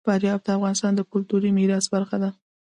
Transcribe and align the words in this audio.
فاریاب 0.07 0.39
د 0.43 0.47
افغانستان 0.57 0.91
د 0.95 1.01
کلتوري 1.11 1.49
میراث 1.57 1.85
برخه 1.93 2.17
ده. 2.23 2.29